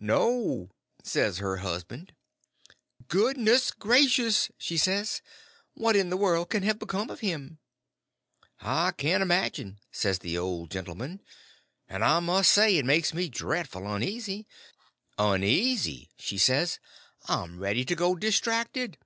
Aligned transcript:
"No," 0.00 0.70
says 1.02 1.40
her 1.44 1.58
husband. 1.58 2.14
"Good 3.08 3.36
ness 3.36 3.70
gracious!" 3.70 4.50
she 4.56 4.78
says, 4.78 5.20
"what 5.74 5.94
in 5.94 6.08
the 6.08 6.16
warld 6.16 6.48
can 6.48 6.62
have 6.62 6.78
become 6.78 7.10
of 7.10 7.20
him?" 7.20 7.58
"I 8.60 8.92
can't 8.92 9.22
imagine," 9.22 9.78
says 9.92 10.20
the 10.20 10.38
old 10.38 10.70
gentleman; 10.70 11.20
"and 11.86 12.02
I 12.02 12.20
must 12.20 12.50
say 12.50 12.78
it 12.78 12.86
makes 12.86 13.12
me 13.12 13.28
dreadful 13.28 13.86
uneasy." 13.94 14.46
"Uneasy!" 15.18 16.08
she 16.16 16.38
says; 16.38 16.80
"I'm 17.28 17.58
ready 17.58 17.84
to 17.84 17.94
go 17.94 18.14
distracted! 18.14 18.96